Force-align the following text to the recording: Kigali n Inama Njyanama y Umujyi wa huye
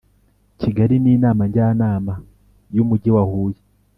Kigali 0.59 0.95
n 0.99 1.05
Inama 1.15 1.41
Njyanama 1.49 2.13
y 2.75 2.77
Umujyi 2.83 3.09
wa 3.15 3.23
huye 3.29 3.59